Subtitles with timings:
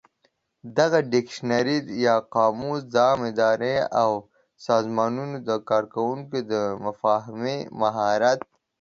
[0.77, 4.11] دغه ډکشنري یا قاموس د عامه ادارې او
[4.67, 6.53] سازمانونو د کارکوونکو د
[6.85, 8.39] مفاهمې مهارت